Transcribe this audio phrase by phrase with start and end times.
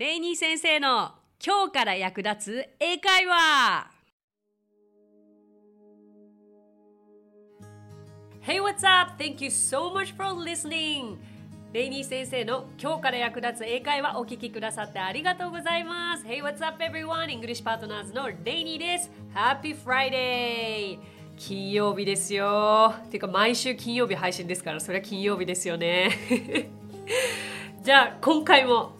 [0.00, 1.12] レイニー先生の
[1.46, 3.90] 今日から役立つ英会話
[8.40, 9.22] Hey, what's up?
[9.22, 11.18] Thank you so much for listening!
[11.74, 17.26] レイニー先生の今日から役立つ英会話お聞きくださってありがとうございます Hey, what's up everyone?
[17.26, 20.98] English Partners のレイニーです Happy Friday!
[21.36, 26.70] 金曜日ですよていうか毎週金曜日配信ですからそれは金曜日ですよね
[27.84, 28.98] じゃあ今回も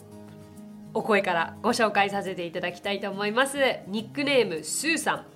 [0.92, 3.58] お声からご紹介させていただきたいと思います。
[3.86, 5.26] ニックネームスーさん。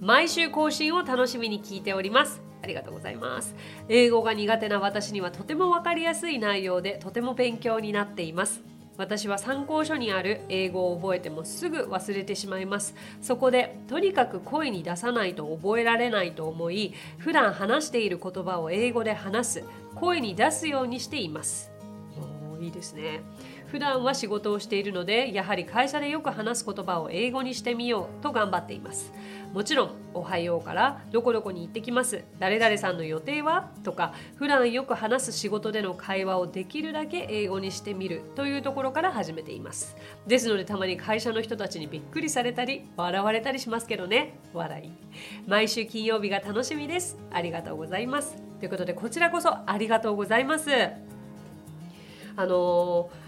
[0.00, 2.40] 毎週更新を楽しみに聞いております。
[2.60, 3.54] ありがとうございます。
[3.88, 8.62] 英語が苦手な私にはとても分かりやすい内容でとても勉強になっています。
[8.96, 12.96] 私は参考書にある英語を覚えてもすぐ忘れてしまいます。
[13.22, 19.64] そこでとにかく声に出さないと覚えられないと思い普段話している言葉を英語で話す。
[19.94, 21.70] 声に出すようにしています。
[22.60, 23.22] いいですね。
[23.70, 29.12] 普段は仕事をしているのでやはり会社でよく話す言葉を英語にしてみようと頑張っています。
[29.52, 39.96] もちろん「おはよう」から「どこどこに行ってきます」「誰々さんの予定は?」とか普段よく話す仕事での会話をできるだけ英語にしてみるというところから始めています。
[40.26, 44.90] ですのでたまに会社の人たちにびっくりされたり笑われたりしますけどね笑い。
[45.48, 47.18] 毎週金曜日が楽しみです。
[47.32, 48.36] ありがとうございます。
[48.58, 50.70] ということでこちらこそありがとうございます。
[52.36, 53.19] あのー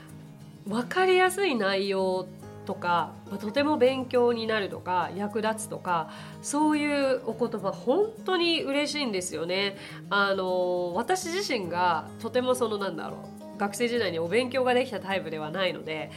[0.66, 2.26] 分かりやすい内容
[2.64, 6.10] とかとても勉強になるとか役立つとか
[6.42, 9.76] そういうお言葉本当に嬉しいんですよね。
[10.10, 13.16] あの私自身がとてもそのなんだろ
[13.56, 16.10] う学生時代にお勉強ができたタイプではないので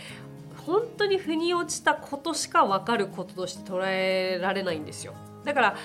[0.66, 5.14] 本当に腑に落ちたことしか分かることとして捉えられないんですよ。
[5.44, 5.76] だから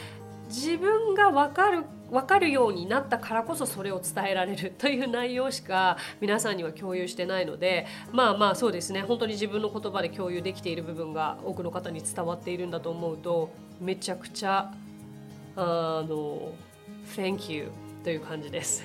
[0.51, 9.03] 自分が分かる分かるようになったからこそそれを伝えられるという内容しか 皆さんには共有してないのでまあまあそうですね。
[9.03, 14.73] 本当に自分の言葉で共有できている部分が多くの方に伝わっているんだと思うとめちゃくちゃ
[15.56, 16.53] あの
[17.17, 17.71] Thank you
[18.03, 18.84] という感じです。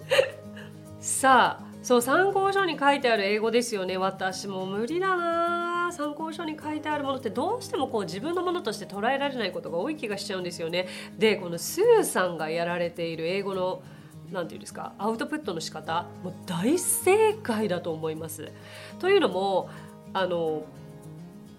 [1.00, 3.96] さあそう参考書に書いてある英語ですよね。
[3.96, 5.63] 私も無理だな
[5.94, 10.86] 参考書に書いてあるものってどうしてもこう自分のものとして捉えられないことが多い気がしちゃうんですよね。
[11.18, 13.82] でこのスーさんがやられている英語の
[14.32, 18.52] 何て言うんですかアウトプットの仕方もう大正解だと思います。
[18.98, 19.70] というのも
[20.12, 20.64] あの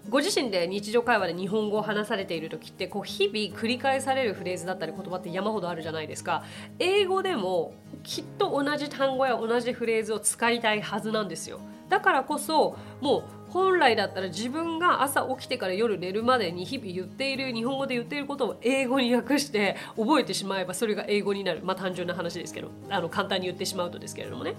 [0.08, 6.44] ご自身で日常会話で日本語を話されている時ってこう日々繰り返されるフレーズだったり言葉って山ほどあるじゃないですか
[6.78, 13.24] 英語でもきっと同じ単語や同じフレーズを使いたいはずなんですよだからこそもう
[13.56, 21.60] 本来だったら自分が朝起きてから夜寝るまでに日々言っている日本語で言っていることを英語に訳して覚えてしまえばそれが英語になる。
[21.64, 22.68] まあ単純な話ですけど。
[22.90, 24.56] あの簡単に言ってしまうとですけれどもね。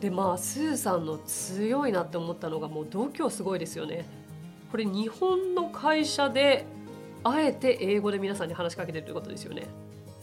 [0.00, 4.04] でまあスーさんの強いなって思ったのがもう度胸すごいですよね。
[4.70, 6.64] これ日本の会社で
[7.24, 9.66] あえて英語で皆さんに話しかけてるということですよね。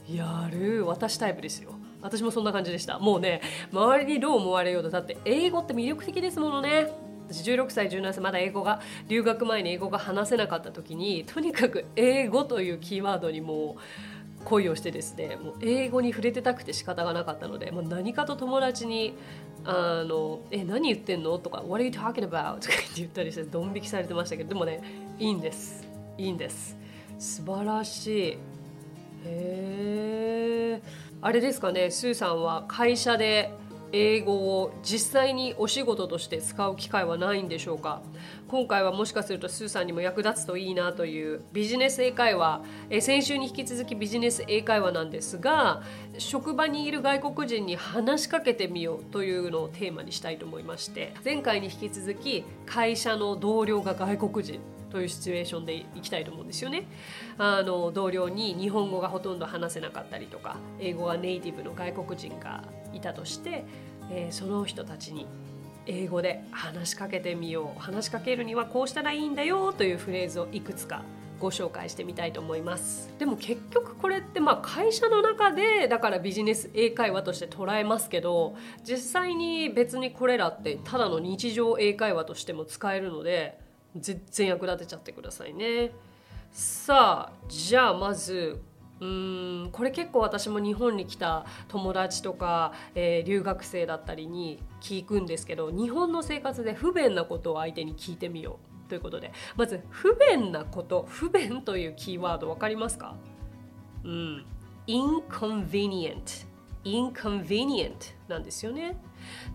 [0.10, 1.72] やる私タイプですよ。
[2.02, 2.98] 私もそんな感じでした。
[2.98, 3.42] もうね
[3.74, 7.04] 周りにどう思われようとだって英語って魅力的ですものね。
[7.28, 19.16] 私16歳17歳まだ英語が留学前に英語が話せなかった時にとにかく英語というキーワードにもう恋をしてですねもう英語に触れてたくて仕方がなかったので、もう何かと友達に
[19.66, 24.82] 「あのえ何言ってんの?」とか「What are you talking about?」とか言ったりしてドン引きされてましたけどでもね
[25.18, 25.88] いいんです
[26.18, 26.78] いいんです
[27.18, 28.38] 素晴らしいへ
[29.26, 30.82] え
[31.22, 33.52] あれですかねスーさんは会社で
[33.92, 38.02] 英語を実際にお仕事として使う機会はないんでしょうか？
[38.48, 42.62] 今回はもしかするとスーさんにも役立つといいなというビジネス英会話。
[42.90, 45.82] え先週に引き続きビジネス英会話なんですが
[46.18, 54.60] 職場にいる外国人に話しかけてみようというのをテーマにしたいと思いまして前回に引き続き会社の同僚が外国人
[54.96, 56.88] というシチュエーションでいきたいと思うんですよね。
[57.38, 62.64] あの同僚に日本語がほとんど話せなかったりとか英語がネイティブの外国人が
[62.94, 63.66] いたとして、
[64.10, 65.28] えー、その人たちに
[65.86, 71.04] 英語で話しかけてみよう話しかけるにはこうしたらいいんだよというフレーズをいくつか
[71.42, 78.56] ご紹介してみたいと思いますでも結局これってまあ会社の中でだからビジネス英会話として捉えますけど
[78.86, 83.60] 実際に別にこれらってただの日常英会話としても使えるので
[83.96, 85.92] 全然役立てちゃってくださいね。
[86.52, 88.62] さあじゃあまず
[89.02, 99.34] うんこれ結構私も日本に来た友達とか、えー、留学生だったりに聞くんですけど日本の生活で不便なことを相手に聞いてみようということで。
[99.58, 103.16] まず不便なこと不便というキーワード分かりますか？
[104.04, 104.46] うん。
[104.88, 106.46] inconvenient
[106.84, 108.96] inconvenient なんですよね。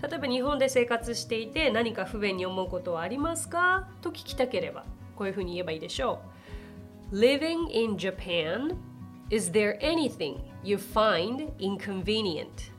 [0.03, 4.85] 例えば日本で生活していて何か不便に思うことはありますかと聞きたければ
[5.17, 6.21] こういうふうに言えばいいでしょ
[7.13, 8.77] う Living in Japan
[9.31, 12.73] Is there anything you find inconvenient?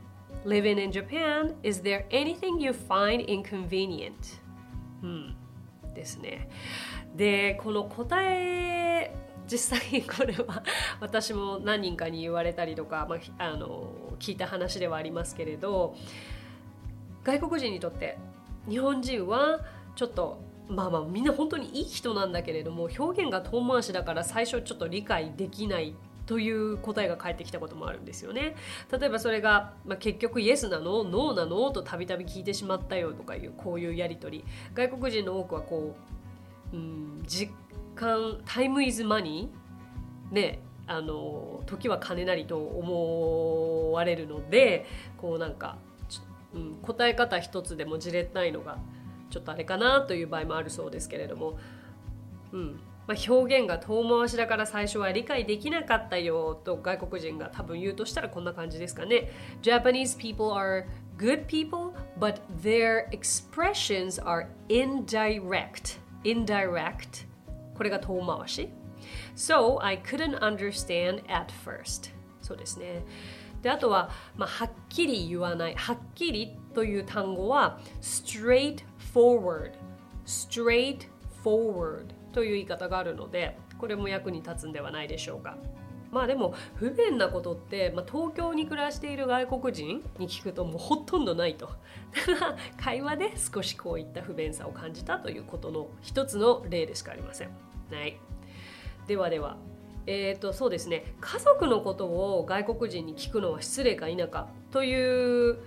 [0.46, 4.42] Living in Japan Is there anything you find inconvenient?
[5.04, 5.36] うん
[5.94, 6.50] ですね
[7.16, 9.14] でこの答え
[9.48, 10.64] 実際これは
[11.00, 15.96] 私も何人かに言われたりとか、まあ、あの聞いた話ではありますけれど
[17.24, 18.18] 外国人にとって
[18.70, 19.60] 日本人は
[19.96, 25.96] ちょっとまあまあみんな本当にいい人なんだけれども表現が遠回しだから最初ちょっと理解できない
[26.26, 28.56] という答えが返ってきたこともあるんですよね。
[28.92, 35.96] 例えばそれが、まあ、結局イエスなのノーなのとたびたび聞いてしまったよとかいうこういうやり取り外国人の多くはこ
[36.72, 37.52] う、うん、実
[37.96, 44.86] 感タイムイズマニーねあの時は金なりと思われるので
[45.18, 45.78] こうなんか、
[46.54, 48.78] うん、答え方一つでもじれないのが
[49.30, 51.58] ちょっとあれかなという場合もあるそうですけれども、
[52.52, 52.80] うん。
[53.08, 59.32] まあ、表現が遠回しだから最初は理解できなかったよと外国人が多分言うとしたらこんな感じですかね。
[59.62, 60.86] Japanese people are
[61.18, 66.00] good people, but their expressions are indirect.
[66.24, 67.26] Indirect.
[67.76, 68.70] これが遠回し。
[69.36, 72.12] So I couldn't understand at first.
[72.42, 73.04] そうですね。
[73.62, 79.74] であとは、まあ、はっきり言わないはっきりという単語は straight forward
[80.26, 81.08] straight
[81.44, 85.58] forward という言い方があるのでこれも役に立つんではないでしょうか。
[86.12, 91.70] まあでも不便なことって、まあ、東京に暮らしている外国人に聞くともうほとんどないと。
[92.78, 97.50] 会話で少しこういった不便さを感じたということの一つの例でしかありません。
[97.92, 98.18] はい。
[99.08, 99.58] ではでは、
[100.08, 101.14] えーと、そうですね。
[101.22, 105.60] 家族のことを外国人に聞くのは失礼か否かという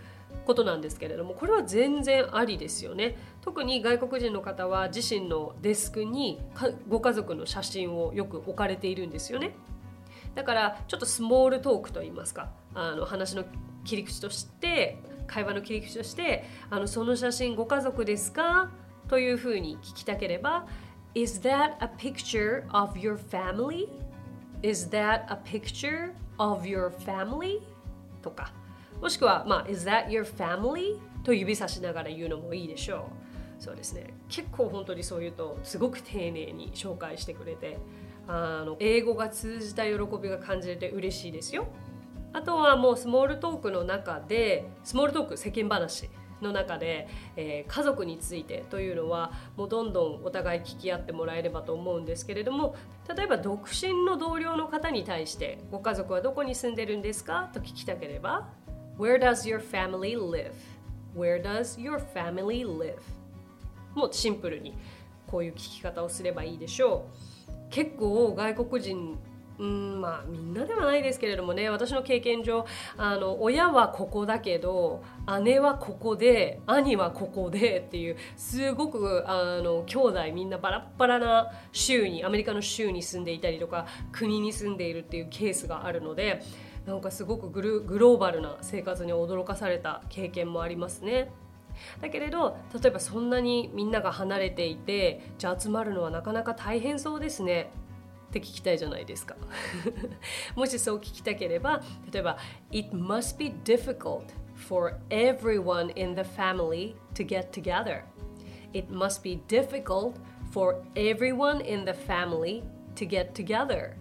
[0.44, 3.16] ことなんですけれどもこれは全然ありですよね。
[3.40, 6.40] 特に外国人の方は自身のデスクに
[6.88, 9.54] ご家族の写真をよく置かれているんですよね。
[10.34, 13.44] だからちょっとスモールトークといいますかあの話の
[13.84, 14.98] 切り口として
[15.28, 18.70] 会話の切り口としてあのその写真ご家族ですか？
[19.08, 20.66] というふうに聞きたければ
[21.14, 23.88] Is that a picture of your family?
[24.64, 27.60] Is that a picture of your family?
[28.22, 28.50] とか
[29.02, 30.98] もしくは、まあ、Is that your family?
[31.22, 33.10] と指さしながら言うのもいいでしょ
[33.60, 33.62] う。
[33.62, 34.14] そうですね。
[34.28, 37.78] 結構本当にそう言うとすごく丁寧に紹介してくれて
[38.26, 41.66] あの英語が通じた喜びが感じれて嬉しいですよ。
[42.32, 46.08] あとはもうスモールトークの中でスモールトーク世間話
[46.44, 52.76] の中で、えー、家族についてというのはもうどんどんお互い聞き合ってもらえればと思うんですけれども
[53.12, 57.50] 例えば独身の同僚の方に対してご家族はどこに住んでるんですか？
[57.52, 58.48] と聞きたければ
[58.98, 60.52] Where does your family live?
[61.16, 62.94] Where does your family live?
[63.94, 64.74] もうシンプルに
[65.26, 67.08] こういう聞き方をすればいいでしょ
[67.48, 69.18] う結構外国人
[69.58, 72.66] うんまあみんなではないですけれどもね私の経験上
[72.96, 75.02] あの親はここだけど
[75.42, 86.42] 姉はここで兄はここで っていうすごくあの兄弟みんなバラバラな州にアメリカの州に住んでいたりとか国に住んでいるっていうケースがあるので
[86.84, 91.30] なんかすごくグルグローバルな生活に驚かされた経験もありますね。
[92.00, 97.70] だけれど例えばそんなにみんなが離れていてじゃあ集まるのはなかなか大変そうですね
[98.38, 99.36] って聞きたいじゃないですか
[100.56, 102.36] もしそう聞きたければ例えば
[102.72, 104.24] It must be difficult
[104.56, 108.02] for everyone in the family to get together
[108.72, 110.14] It must be difficult
[110.50, 112.64] for everyone in the family
[112.96, 113.92] to get together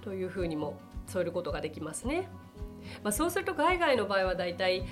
[0.00, 2.28] というふうにも添えることができますね、
[3.02, 4.84] まあ、そうすると海外の場合はだいたい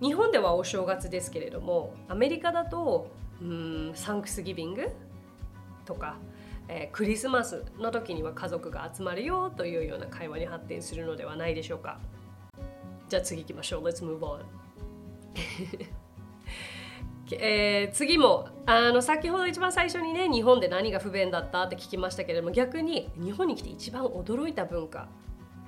[0.00, 3.10] 日本ではお正月ですけれどもアメリカだと
[3.42, 4.88] うんサンクスギビング
[5.84, 6.16] とか
[6.68, 11.98] えー、クリスマスの時には家族が集まるよというような会話に発展するのではないでしょうか。
[13.08, 13.84] じゃあ次行きましょう。
[13.84, 14.44] Let's move on.
[17.32, 25.08] えー、次もあの先ほど一番最初にね日本で何が不便だったって聞きましたけれども逆に日本に来て一番驚いた文化。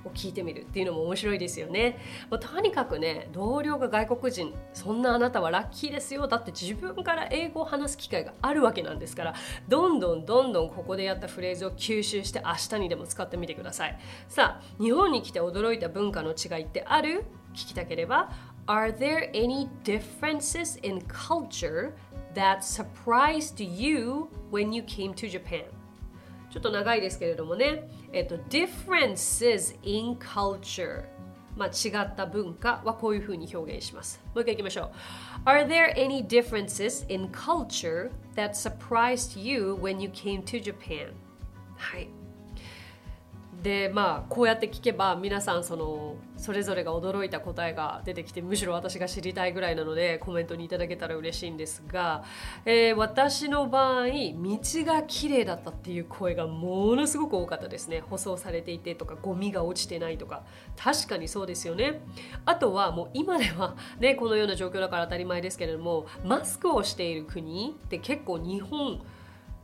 [0.05, 1.99] を聞いてみるっていうのも面白いですよね。
[2.31, 9.35] まあ、とにかくね同僚が外国人そんなあなたはラッキーですよだって自分から英語を話す機会があるわけなんですから
[9.69, 13.99] どんどんどんどんここでやったフレーズを吸収して明日にでも使ってみてください。
[14.29, 17.25] さあ日本に来て驚いた文化の違いってある？
[17.53, 18.31] 聞きたければ
[18.67, 21.93] Are there any differences in culture
[22.35, 25.65] that surprised you when you came to Japan?
[26.51, 31.05] ちょっと長いですけれどもね、えっと、differences in culture
[31.57, 34.21] まあ、違った文化はこういうふうに表現します。
[34.35, 35.49] もう一回いきましょう。
[35.49, 41.13] Are there any differences in culture that surprised you when you came to Japan?
[41.77, 42.20] はい。
[43.63, 52.25] でまあこうやって聞けば皆さんそのそれぞれが驚いた答えが出てきてむしろ私が知りたいぐらいなのでコメントにいただけたら嬉しいんですが、
[52.65, 58.01] えー、私の場合道が綺麗だったっていう声がものすごく多かったですね。
[58.01, 60.43] 舗装されていてとかゴミが落ちてないとか。
[60.77, 62.01] 確かにそうですよね。
[62.47, 69.03] あとはもう今ではねこのような状況だから当たり前ですけれどもマスクをしている国って結構日本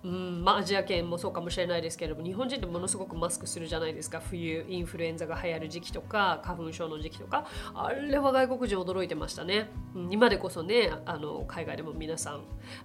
[0.06, 4.20] うんまあ、アジア圏もそうかもしれないですけれども日本人ってものすごくマスクするじゃないですか。
[4.20, 7.46] 冬インフルエンザが流行る時期とか花粉症の時期とか。
[7.74, 12.42] あれは外国人驚いてましたね、うん、今でこそねあの海外でも皆さん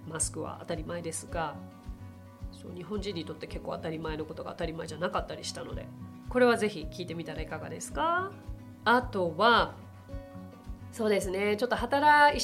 [0.08, 1.54] マスクは当たり前ですが。
[2.50, 5.86] そう日本人にとって結構当たり前のことが当たり前じゃなかったりしたので。
[6.28, 8.32] これはぜひ聞いてみたらいかがですか？
[8.84, 9.74] あとは
[10.92, 11.56] そうですね。
[11.56, 12.36] ちょっと働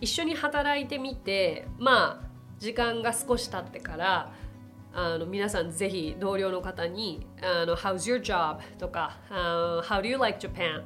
[0.00, 2.25] 一緒に働いてみてまあ
[2.58, 4.32] 時間が少し経ってから
[4.94, 8.60] あの皆さんぜひ同僚の方にあの How's your job?
[8.78, 10.82] とか、How do you like Japan?」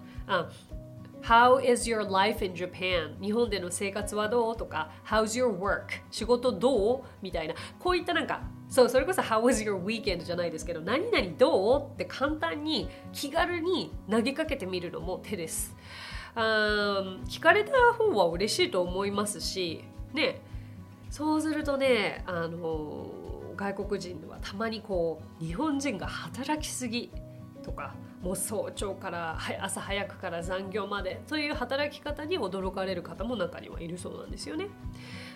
[1.22, 3.20] 「How is your life in Japan?
[3.20, 4.56] 日本での生活はどう？
[4.56, 5.84] とか How's your work?
[6.10, 7.02] 仕事どう？
[7.22, 10.24] みたいなこういったなんかそうそれこそ How was your weekend?
[10.24, 11.92] じゃないですけど何々どう？
[11.94, 15.76] って簡単に気軽に投げかけてみるのも手です。
[16.34, 19.84] 聞かれた方は嬉しいと思いますし
[20.14, 20.40] ね
[21.10, 23.06] そうするとねあの
[23.56, 27.10] 外国人はたまにこう日本人が働きすぎ
[27.62, 34.68] とかもう早朝から朝早くから残業までという働き方に驚かれる方も中にはいるそうなんですよね。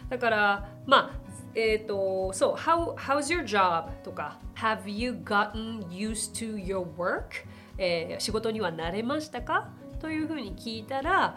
[0.08, 1.20] だからまあ
[1.54, 3.90] えっ、ー、とそう How, How's your job?
[4.02, 7.46] とか Have you gotten used to your work?
[7.78, 9.70] えー、仕事には慣れましたか？
[10.00, 11.36] というふうに聞いたら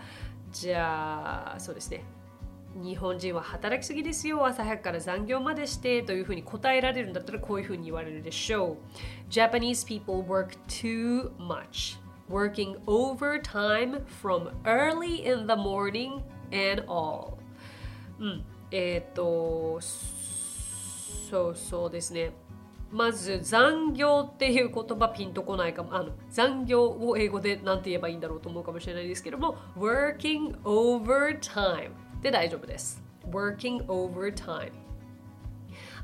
[0.52, 2.04] じゃあそうですね
[2.84, 4.46] 日本人は働きすぎですよ。
[4.46, 8.78] 朝早くから残業までしてというふうに答えられるんだったらこういうふうに言われるでしょう。
[9.32, 11.98] Japanese people work too much.
[12.30, 17.38] Working overtime from early in the morning and all.
[18.20, 18.46] うん。
[18.70, 22.32] えっ、ー、とそうそうですね。
[22.92, 25.96] まず残業っていう言葉ピンとこないかも。
[25.96, 29.58] あの残業を英語で何て言えばいいんだろうと思うかもしれないですけども。
[29.78, 31.92] Working overtime.
[32.22, 33.02] で大丈夫です。
[33.32, 34.72] working overtime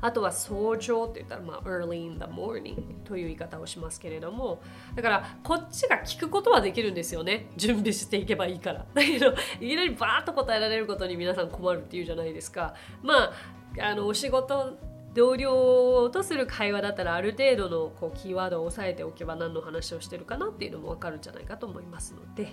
[0.00, 4.60] あとは早朝って言ったら、まあ、early in the morning という言い方をしますけれども
[4.94, 7.46] だからこっちが聞くことはできるんですよね。
[7.56, 8.84] 準備していけばいいから。
[8.92, 12.74] だけどいきなりバーッと答えられることに皆さん困るっていうじゃないですか。
[13.02, 13.32] まあ
[13.80, 14.76] あのお仕事
[15.14, 22.48] 同僚とする会話だったらある程度のこうキーワードを押さえておけば何の話をしてるかなっていうのも分かるんじゃないかと思いますので。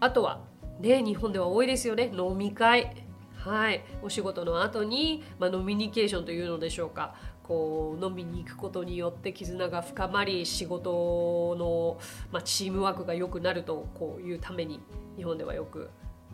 [0.00, 0.40] あとは
[0.80, 2.10] ね日本では多いですよね。
[2.14, 3.03] 飲み会。
[3.44, 11.98] はい、お仕事の後に、まあ、ノミニケーションというのでしょうかこう飲みに行くことによって絆が深まり仕事の、
[12.32, 14.80] まあ、チームワークが良くなるとこういうために
[15.18, 15.90] 日本ではよく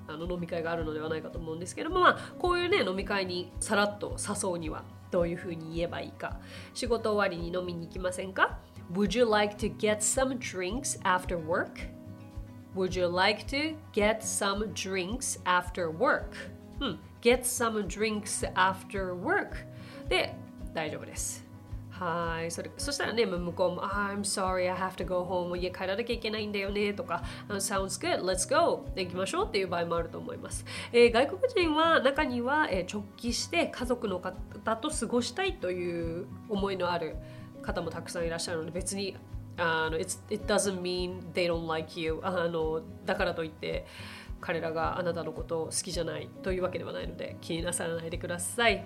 [0.07, 6.39] あの飲み会があるのではないかと思うんですけども、まあ、こういうね飲み会にさらっと誘うにはどういうふうに言えばいいか
[6.75, 8.61] 仕事終わりに飲みに行きませんか
[8.93, 11.91] ？Would you like to get some drinks after work?
[12.77, 16.60] Would you like to get some drinks after work?
[16.81, 19.67] うん、get some drinks after work
[20.09, 20.35] で
[20.75, 21.49] 大丈夫です。
[21.91, 22.51] はい。
[22.51, 25.55] それそしたらね、向こうも、I'm sorry, I have to go home.
[25.59, 28.87] 家帰らなきゃいけないんだよねとか、Sounds good, let's go.
[28.97, 30.65] 行きましょうっていう場合もあると思います。
[30.93, 37.17] えー、外国人は中には、えー、直帰して家族の方と過ごしたいという思いのある
[37.61, 39.15] 方もたくさんいらっしゃるので、別に
[39.59, 43.85] あの it doesn't mean they don't like you あのだからといって
[44.41, 48.85] 彼らがあなたのことを好きじゃないというわけではないので気になさらないでください。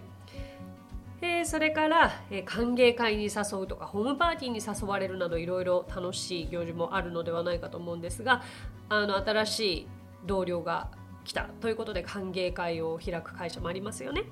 [1.22, 8.42] えー、それから、えー、歓迎会に誘うとかホームパーティーに誘われるなどいろいろ楽しい行事もあるのではないかと思うんですが
[8.90, 9.86] あの新しい
[10.26, 10.90] 同僚が
[11.24, 14.24] 来たということで歓迎会を開く会社もありますよね。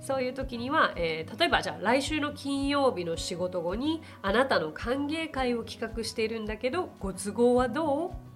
[0.00, 8.31] そういう時には、えー、例えばじゃあ来週の金曜日の仕事後にあなたの歓迎会を企画しているんだけどご都合はどう？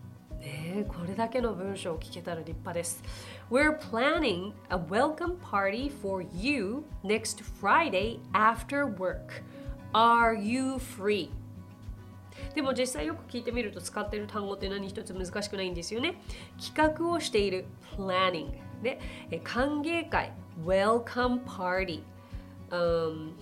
[0.47, 3.03] ねこれだけの文章を聞けたら立派です。
[3.51, 9.43] We're planning a welcome party for you next Friday after work.
[9.93, 11.31] Are you free?
[12.55, 16.21] でも実際よく聞いてみると使っている単語って何一つ難しくないんですよね。
[16.63, 19.01] 企画をしている planning で
[19.43, 20.33] 歓迎会
[20.65, 22.03] welcome party、
[22.71, 23.33] um,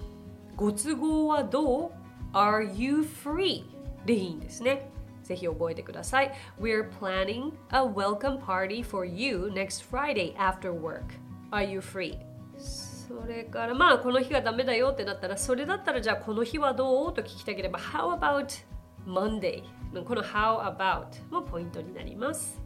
[0.56, 1.92] ご都合はどう
[2.32, 3.64] Are you free?
[4.06, 4.90] でいいんですね。
[5.25, 6.33] ぜひ覚えてください。
[6.61, 11.02] We're planning a welcome party for you next Friday after work.
[11.50, 12.19] Are you free?
[12.57, 17.12] それからまあこの日がダメだよってなったらそれだったらじゃあこの日はどう？
[17.12, 18.64] と聞きたければ How about
[19.07, 19.62] Monday?
[20.04, 22.61] この How about もポイントになります。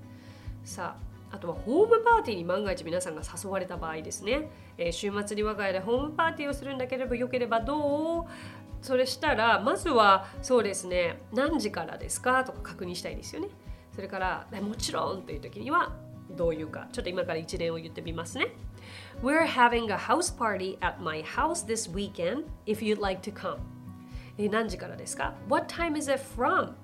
[0.65, 4.49] さああとはホームパーティーに万が一皆さんが誘われた場合ですね、
[4.79, 8.25] えー、週末に我が家でホームパーティーをするんだければよければどう？
[8.83, 12.45] それしたらまずはそうですね何時からですか？
[12.45, 13.49] とか確認したいですよね。
[13.95, 15.97] それからもちろんという時には
[16.31, 16.89] どういうか。
[16.93, 18.49] ちょっと今から一連を言ってみますね。
[19.23, 23.59] We're having a house party at my house this weekend if you'd like to come.
[24.39, 26.75] え何時からですか？What time is it from?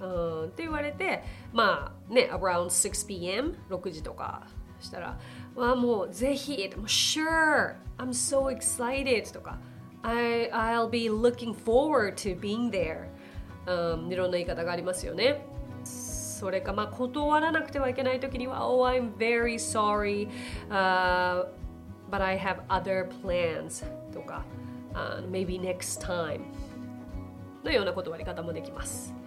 [0.00, 4.46] うんって言われてまあね around 6pm 6時とか
[4.80, 5.18] したら
[5.54, 9.58] わもうぜひ Sure I'm so excited とか
[10.02, 13.08] I, I'll be looking forward to being there、
[13.66, 15.44] um, いろんな言い方がありますよね
[15.84, 20.28] それかまあ断らなくてはいけない時には Oh I'm very sorry、
[20.70, 21.46] uh,
[22.10, 24.44] but I have other plans とか、
[24.94, 26.40] uh, maybe next time
[27.62, 29.19] のような断り方もできます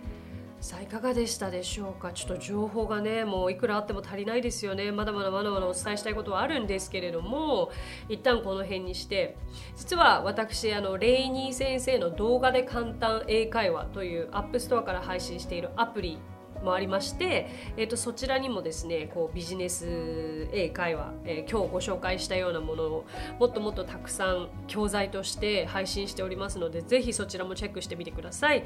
[0.63, 2.13] さあいかがでしたでしょうか？
[2.13, 4.93] ちょっと情報がねもういくらあっても足りないですよね。
[4.93, 7.70] まだまだまだまだお伝えしたいことはあるんですけれども
[8.08, 9.36] 一旦この辺にして。
[9.75, 16.17] 実は私あのレイニー先生の動画で簡単英会話という App Store から配信しているアプリ
[16.63, 23.05] もありまして、えー、とそちらにもですねこうビジネス英会話、えー、今日ご紹介したようなものを
[23.38, 28.63] もっともっとたくさん教材として配信しておりますのでぜひそちらもチェックしてみてください。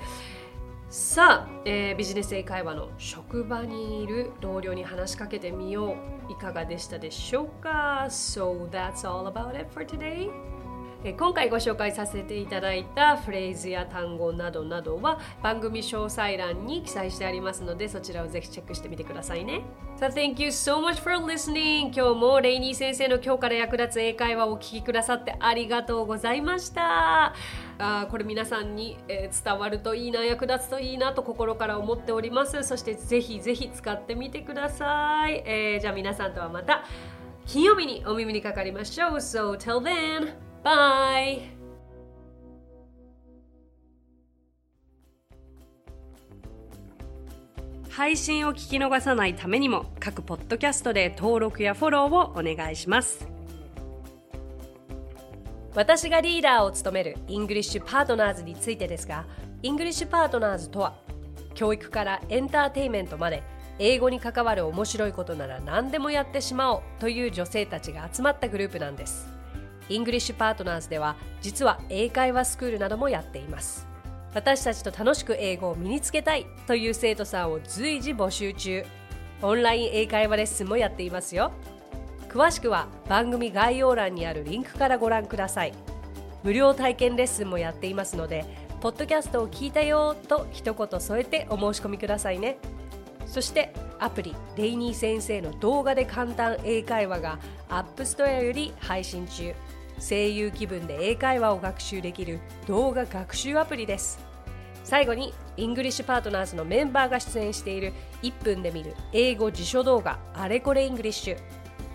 [0.89, 5.97] さあ、えー、ビジネス英会話の職場にいる同僚に話しかけてみよ
[6.29, 6.31] う。
[6.31, 10.29] いかがでしたでしょうか？So that's all about it for today.
[11.03, 19.61] 今回ご紹介させていただいたフレーズや単語などなどは番組詳細欄に記載してありますのでそちらをぜひチェックしてみてくださいね。
[19.95, 21.93] さあ、Thank you so much for listening!
[21.93, 27.35] 今日もレイニー先生の今日から役立つ英会話をお聞きくださってありがとうございました。
[27.79, 36.85] あこれ皆さんに、えー、伝わるといいな役立つといいなと心から思っておりますそしてぜひぜひ使ってみてください、えー、じゃあ皆さんとはまた
[37.45, 41.57] 金曜日にお耳にかかりましょう So till then bye.
[47.89, 53.27] 配信を聞き逃さないためにも各ポッドキャストで登録やフォローをお願いします。
[55.73, 59.25] 私がリーダーを務める English Partners についてですが
[59.61, 60.95] English Partners とは
[61.53, 63.43] 教育からエンターテインメントまで
[63.77, 69.36] 英語に関わる面白いことなら何でもやってしまおうという女性たちが集まったグループなんです
[69.89, 73.87] English Partners では実は英会話スクールなどもやっています。
[74.33, 78.85] 私たちと楽しく英語を身につけたいという生徒さんを随時募集中。
[79.41, 81.51] オンライン英会話レッスンもやっていますよ。
[82.27, 85.73] 詳しくは番組概要欄にあるリンクからご覧ください。
[86.43, 88.45] 無料体験レッスンもやっていますので
[88.79, 92.57] ポッドキャストを聞いたよと一言添えてお申し込みくださいね。
[93.25, 99.53] そしてアプリレイニー先生の動画で簡単英会話が App Store より配信中。
[99.99, 104.19] 声優気分で英会話を学習できる動画学習アプリです
[104.83, 111.37] 最後に English Partners のメンバーが出演している1分で見る英語辞書動画あれこれ English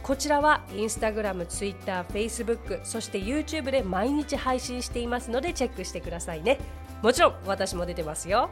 [0.03, 6.59] こちらはインスタグラム、ツイッター、フェイスブック、そして YouTube で毎日配信していますのでチェックしてくださいね。
[7.03, 8.51] もちろん私も出てますよ。